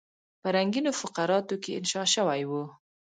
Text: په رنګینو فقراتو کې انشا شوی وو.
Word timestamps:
په 0.41 0.47
رنګینو 0.55 0.91
فقراتو 1.01 1.55
کې 1.63 1.71
انشا 1.79 2.03
شوی 2.13 2.41
وو. 2.49 2.63